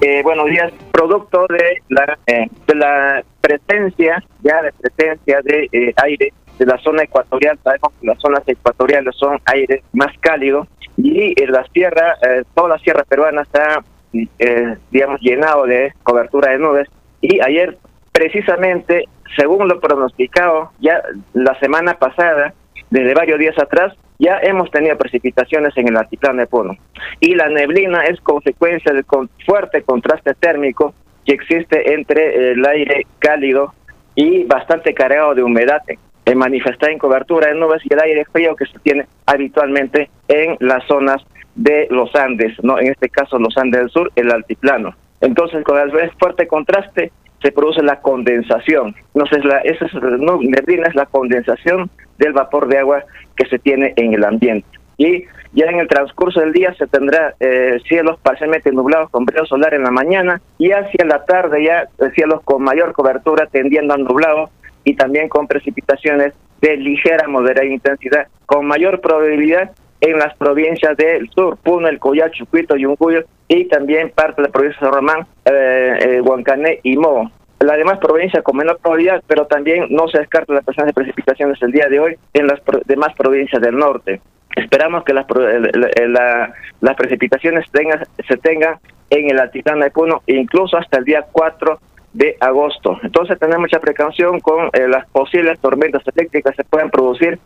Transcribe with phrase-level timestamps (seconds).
[0.00, 5.92] Eh, buenos días, producto de la, eh, de la presencia, ya de presencia de eh,
[5.96, 11.34] aire de la zona ecuatorial, sabemos que las zonas ecuatoriales son aire más cálido y
[11.42, 12.14] en la sierra,
[12.54, 13.82] toda la sierra peruana está,
[14.92, 16.88] digamos, llenado de cobertura de nubes.
[17.20, 17.76] Y ayer
[18.12, 19.04] precisamente,
[19.36, 21.02] según lo pronosticado ya
[21.32, 22.54] la semana pasada,
[22.90, 26.76] desde varios días atrás, ya hemos tenido precipitaciones en el altiplano de Puno.
[27.20, 29.04] Y la neblina es consecuencia del
[29.46, 30.94] fuerte contraste térmico
[31.24, 33.74] que existe entre el aire cálido
[34.14, 38.56] y bastante cargado de humedad eh, manifestada en cobertura de nubes y el aire frío
[38.56, 41.22] que se tiene habitualmente en las zonas
[41.54, 44.94] de los Andes, no en este caso los Andes del Sur, el altiplano.
[45.20, 48.94] Entonces, con el fuerte contraste, se produce la condensación.
[49.14, 53.04] Esa es la condensación del vapor de agua
[53.36, 54.66] que se tiene en el ambiente.
[54.96, 59.46] Y ya en el transcurso del día se tendrá eh, cielos parcialmente nublados con brillo
[59.46, 63.94] solar en la mañana y hacia la tarde ya eh, cielos con mayor cobertura tendiendo
[63.94, 64.50] a nublado
[64.84, 69.70] y también con precipitaciones de ligera moderada intensidad, con mayor probabilidad
[70.00, 74.52] en las provincias del sur, Puno, El Collal, Chucuito, Yuncuyo y también parte de la
[74.52, 77.30] provincia de Román, eh, eh, Huancané y Mo.
[77.60, 81.60] La demás provincia con menor probabilidad, pero también no se descarta la presencia de precipitaciones
[81.60, 84.20] el día de hoy en las demás provincias del norte.
[84.54, 85.26] Esperamos que las,
[86.80, 88.76] las precipitaciones tengan, se tengan
[89.10, 91.80] en el altiplano de Puno, incluso hasta el día 4
[92.12, 92.98] de agosto.
[93.02, 97.38] Entonces, tener mucha precaución con eh, las posibles tormentas eléctricas que se pueden producir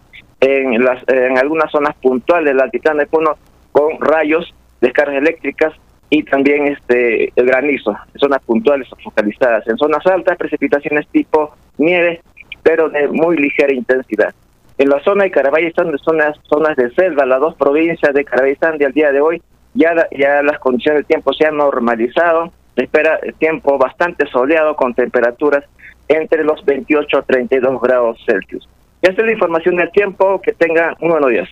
[0.42, 3.36] en, las, en algunas zonas puntuales del altiplano de Puno
[3.70, 5.72] con rayos, descargas eléctricas
[6.10, 9.66] y también este granizo, zonas puntuales focalizadas.
[9.68, 12.20] En zonas altas, precipitaciones tipo nieve,
[12.62, 14.34] pero de muy ligera intensidad.
[14.78, 18.78] En la zona de Caraballestán, de zonas, zonas de selva, las dos provincias de Caraballestán
[18.78, 19.40] de al día de hoy,
[19.74, 24.92] ya, ya las condiciones del tiempo se han normalizado, se espera tiempo bastante soleado con
[24.92, 25.64] temperaturas
[26.08, 28.68] entre los 28 a 32 grados Celsius.
[29.02, 31.48] Esta es la información del tiempo, que tengan un buenos días.